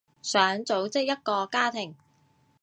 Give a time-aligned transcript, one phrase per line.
[0.23, 1.93] 想組織一個家庭